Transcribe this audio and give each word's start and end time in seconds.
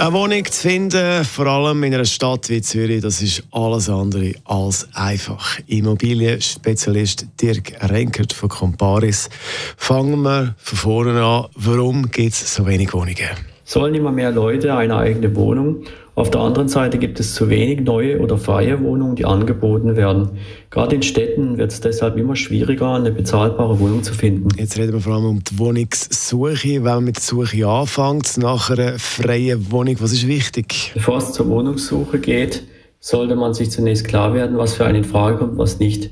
eine 0.00 0.14
Wohnung 0.14 0.44
zu 0.46 0.62
finden, 0.62 1.24
vor 1.26 1.46
allem 1.46 1.84
in 1.84 1.92
einer 1.92 2.06
Stadt 2.06 2.48
wie 2.48 2.62
Zürich, 2.62 3.02
das 3.02 3.20
ist 3.20 3.42
alles 3.50 3.90
andere 3.90 4.32
als 4.44 4.88
einfach. 4.94 5.58
Immobilienspezialist 5.66 7.26
Dirk 7.40 7.72
Renkert 7.82 8.32
von 8.32 8.48
Comparis. 8.48 9.28
Fangen 9.76 10.22
wir 10.22 10.54
von 10.56 10.78
vorne 10.78 11.22
an. 11.22 11.46
Warum 11.54 12.10
gibt 12.10 12.32
es 12.32 12.54
so 12.54 12.66
wenig 12.66 12.94
Wohnungen? 12.94 13.28
Sollen 13.70 13.94
immer 13.94 14.10
mehr 14.10 14.32
Leute 14.32 14.74
eine 14.74 14.96
eigene 14.96 15.36
Wohnung 15.36 15.84
auf 16.20 16.30
der 16.30 16.42
anderen 16.42 16.68
Seite 16.68 16.98
gibt 16.98 17.18
es 17.18 17.32
zu 17.32 17.48
wenig 17.48 17.80
neue 17.80 18.20
oder 18.20 18.36
freie 18.36 18.82
Wohnungen, 18.82 19.16
die 19.16 19.24
angeboten 19.24 19.96
werden. 19.96 20.32
Gerade 20.68 20.96
in 20.96 21.02
Städten 21.02 21.56
wird 21.56 21.72
es 21.72 21.80
deshalb 21.80 22.18
immer 22.18 22.36
schwieriger, 22.36 22.94
eine 22.94 23.10
bezahlbare 23.10 23.80
Wohnung 23.80 24.02
zu 24.02 24.12
finden. 24.12 24.48
Jetzt 24.58 24.76
reden 24.76 24.92
wir 24.92 25.00
vor 25.00 25.14
allem 25.14 25.24
um 25.24 25.42
die 25.42 25.58
Wohnungssuche. 25.58 26.74
Wenn 26.74 26.82
man 26.82 27.04
mit 27.04 27.16
der 27.16 27.22
Suche 27.22 27.66
anfängt, 27.66 28.36
nach 28.36 28.68
einer 28.68 28.98
freien 28.98 29.72
Wohnung, 29.72 29.96
was 30.00 30.12
ist 30.12 30.26
wichtig? 30.26 30.90
Bevor 30.92 31.16
es 31.16 31.32
zur 31.32 31.48
Wohnungssuche 31.48 32.18
geht, 32.18 32.64
sollte 32.98 33.34
man 33.34 33.54
sich 33.54 33.70
zunächst 33.70 34.06
klar 34.06 34.34
werden, 34.34 34.58
was 34.58 34.74
für 34.74 34.84
einen 34.84 35.04
in 35.04 35.04
Frage 35.04 35.38
kommt, 35.38 35.56
was 35.56 35.78
nicht. 35.78 36.10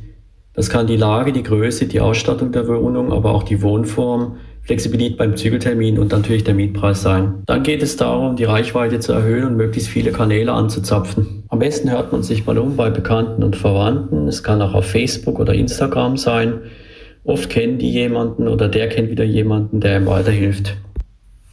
Das 0.55 0.71
kann 0.71 0.87
die 0.87 0.97
Lage, 0.97 1.33
die 1.33 1.43
Größe, 1.43 1.87
die 1.87 2.01
Ausstattung 2.01 2.51
der 2.51 2.67
Wohnung, 2.67 3.13
aber 3.13 3.33
auch 3.33 3.43
die 3.43 3.61
Wohnform, 3.61 4.37
Flexibilität 4.69 5.17
beim 5.17 5.35
Zügeltermin 5.35 5.99
und 5.99 6.13
natürlich 6.13 6.45
der 6.45 6.53
Mietpreis 6.53 7.01
sein. 7.01 7.43
Dann 7.47 7.63
geht 7.63 7.83
es 7.83 7.97
darum, 7.97 8.37
die 8.37 8.45
Reichweite 8.45 9.01
zu 9.01 9.15
erhöhen 9.15 9.45
und 9.45 9.57
möglichst 9.57 9.89
viele 9.89 10.13
Kanäle 10.13 10.53
anzuzapfen. 10.53 11.45
Am 11.49 11.59
besten 11.59 11.91
hört 11.91 12.13
man 12.13 12.23
sich 12.23 12.45
mal 12.45 12.59
um 12.59 12.77
bei 12.77 12.91
Bekannten 12.91 13.43
und 13.43 13.57
Verwandten. 13.57 14.29
Es 14.29 14.43
kann 14.43 14.61
auch 14.61 14.75
auf 14.75 14.85
Facebook 14.85 15.39
oder 15.39 15.55
Instagram 15.55 16.19
sein. 16.19 16.61
Oft 17.25 17.49
kennen 17.49 17.79
die 17.79 17.91
jemanden 17.91 18.47
oder 18.47 18.69
der 18.69 18.91
kennt 18.91 19.11
wieder 19.11 19.25
jemanden, 19.25 19.81
der 19.81 20.01
ihm 20.01 20.07
weiterhilft. 20.07 20.77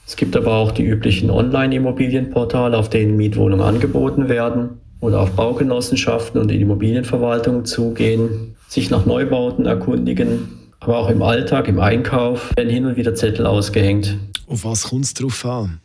Es 0.05 0.17
gibt 0.17 0.35
aber 0.35 0.55
auch 0.55 0.71
die 0.71 0.83
üblichen 0.83 1.29
Online-Immobilienportale, 1.29 2.77
auf 2.77 2.89
denen 2.89 3.15
Mietwohnungen 3.15 3.65
angeboten 3.65 4.27
werden 4.27 4.81
oder 4.99 5.21
auf 5.21 5.31
Baugenossenschaften 5.31 6.41
und 6.41 6.51
in 6.51 6.59
Immobilienverwaltungen 6.59 7.63
zugehen, 7.63 8.57
sich 8.67 8.89
nach 8.89 9.05
Neubauten 9.05 9.67
erkundigen, 9.67 10.64
aber 10.85 10.99
auch 10.99 11.09
im 11.09 11.21
Alltag, 11.21 11.67
im 11.67 11.79
Einkauf 11.79 12.55
werden 12.55 12.69
hin 12.69 12.85
und 12.85 12.95
wieder 12.95 13.15
Zettel 13.15 13.45
ausgehängt. 13.47 14.17
Auf 14.47 14.63
was 14.65 14.83
kommt 14.83 15.05
es 15.05 15.13
drauf 15.13 15.45
an? 15.45 15.79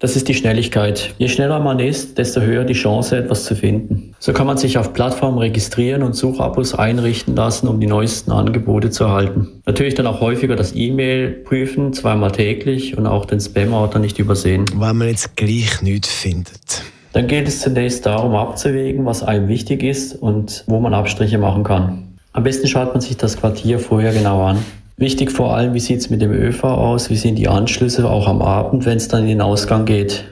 Das 0.00 0.14
ist 0.14 0.28
die 0.28 0.34
Schnelligkeit. 0.34 1.12
Je 1.18 1.28
schneller 1.28 1.58
man 1.58 1.80
ist, 1.80 2.18
desto 2.18 2.40
höher 2.40 2.64
die 2.64 2.74
Chance, 2.74 3.16
etwas 3.16 3.44
zu 3.44 3.56
finden. 3.56 4.14
So 4.20 4.32
kann 4.32 4.46
man 4.46 4.56
sich 4.56 4.78
auf 4.78 4.92
Plattformen 4.92 5.38
registrieren 5.38 6.04
und 6.04 6.14
Suchabos 6.14 6.72
einrichten 6.74 7.34
lassen, 7.34 7.66
um 7.66 7.80
die 7.80 7.88
neuesten 7.88 8.30
Angebote 8.30 8.90
zu 8.90 9.04
erhalten. 9.04 9.60
Natürlich 9.66 9.94
dann 9.94 10.06
auch 10.06 10.20
häufiger 10.20 10.54
das 10.54 10.74
E-Mail 10.74 11.32
prüfen, 11.32 11.92
zweimal 11.92 12.30
täglich 12.30 12.96
und 12.96 13.08
auch 13.08 13.26
den 13.26 13.40
Spam-Ordner 13.40 13.98
nicht 13.98 14.20
übersehen. 14.20 14.66
Wenn 14.72 14.96
man 14.96 15.08
jetzt 15.08 15.34
gleich 15.34 15.82
nichts 15.82 16.12
findet. 16.12 16.82
Dann 17.12 17.26
geht 17.26 17.48
es 17.48 17.60
zunächst 17.60 18.06
darum 18.06 18.36
abzuwägen, 18.36 19.04
was 19.04 19.24
einem 19.24 19.48
wichtig 19.48 19.82
ist 19.82 20.14
und 20.14 20.62
wo 20.68 20.78
man 20.78 20.94
Abstriche 20.94 21.38
machen 21.38 21.64
kann. 21.64 22.07
Am 22.32 22.42
besten 22.44 22.68
schaut 22.68 22.92
man 22.92 23.00
sich 23.00 23.16
das 23.16 23.36
Quartier 23.36 23.78
vorher 23.78 24.12
genau 24.12 24.44
an. 24.44 24.58
Wichtig 24.96 25.30
vor 25.30 25.56
allem, 25.56 25.74
wie 25.74 25.80
sieht 25.80 26.00
es 26.00 26.10
mit 26.10 26.20
dem 26.20 26.32
ÖV 26.32 26.64
aus, 26.64 27.08
wie 27.08 27.16
sind 27.16 27.36
die 27.36 27.48
Anschlüsse 27.48 28.08
auch 28.08 28.26
am 28.26 28.42
Abend, 28.42 28.84
wenn 28.84 28.96
es 28.96 29.08
dann 29.08 29.22
in 29.22 29.28
den 29.28 29.40
Ausgang 29.40 29.84
geht. 29.84 30.24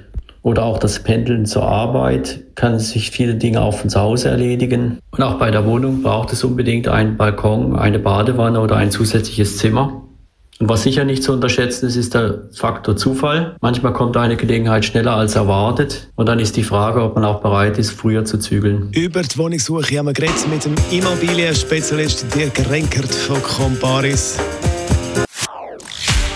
Oder 0.42 0.64
auch 0.64 0.78
das 0.78 1.00
Pendeln 1.00 1.46
zur 1.46 1.64
Arbeit 1.64 2.40
kann 2.54 2.78
sich 2.78 3.10
viele 3.10 3.34
Dinge 3.34 3.62
auch 3.62 3.74
von 3.74 3.90
zu 3.90 4.00
Hause 4.00 4.28
erledigen. 4.28 4.98
Und 5.10 5.22
auch 5.22 5.38
bei 5.38 5.50
der 5.50 5.66
Wohnung 5.66 6.02
braucht 6.02 6.32
es 6.32 6.44
unbedingt 6.44 6.86
einen 6.88 7.16
Balkon, 7.16 7.76
eine 7.76 7.98
Badewanne 7.98 8.60
oder 8.60 8.76
ein 8.76 8.90
zusätzliches 8.90 9.56
Zimmer. 9.56 10.02
Und 10.58 10.70
was 10.70 10.84
sicher 10.84 11.04
nicht 11.04 11.22
zu 11.22 11.32
unterschätzen 11.32 11.86
ist, 11.86 11.96
ist 11.96 12.14
der 12.14 12.44
Faktor 12.54 12.96
Zufall. 12.96 13.56
Manchmal 13.60 13.92
kommt 13.92 14.16
eine 14.16 14.36
Gelegenheit 14.36 14.86
schneller 14.86 15.14
als 15.14 15.34
erwartet. 15.34 16.08
Und 16.14 16.26
dann 16.26 16.38
ist 16.38 16.56
die 16.56 16.62
Frage, 16.62 17.02
ob 17.02 17.14
man 17.14 17.24
auch 17.24 17.42
bereit 17.42 17.76
ist, 17.78 17.90
früher 17.90 18.24
zu 18.24 18.38
zügeln. 18.38 18.90
Über 18.92 19.22
die 19.22 19.36
Wohnungssuche 19.36 19.98
haben 19.98 20.06
wir 20.06 20.14
geredet 20.14 20.48
mit 20.48 20.64
dem 20.64 20.74
Immobilienspezialist 20.90 22.26
Dirk 22.34 22.70
Renkert 22.70 23.14
von 23.14 23.42
Comparis. 23.42 24.38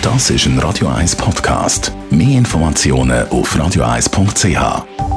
Das 0.02 0.28
ist 0.28 0.46
ein 0.46 0.58
Radio 0.58 0.88
1 0.88 1.16
Podcast. 1.16 1.92
Mehr 2.10 2.38
Informationen 2.38 3.26
auf 3.28 3.54
radio1.ch. 3.56 5.09